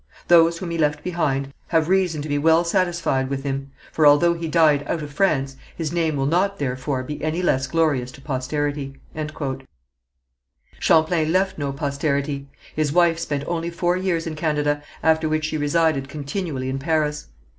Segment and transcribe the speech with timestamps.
[0.29, 4.33] Those whom he left behind have reason to be well satisfied with him; for although
[4.33, 8.21] he died out of France, his name will not therefore be any less glorious to
[8.21, 8.95] posterity."
[10.79, 12.47] Champlain left no posterity.
[12.75, 17.27] His wife spent only four years in Canada, after which she resided continually in Paris.